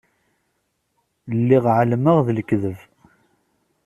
[1.39, 2.77] Lliɣ ɛelmeɣ d lekdeb.